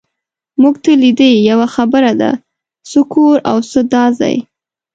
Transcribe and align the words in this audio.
مونږ 0.61 0.75
ته 0.83 0.91
لیدې، 1.01 1.31
یوه 1.49 1.67
خبره 1.75 2.11
ده، 2.21 2.31
څه 2.89 2.99
کور 3.13 3.35
او 3.49 3.57
څه 3.69 3.79
دا 3.93 4.05
ځای. 4.19 4.35